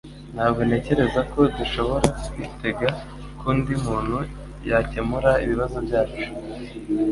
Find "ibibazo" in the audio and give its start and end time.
5.43-5.77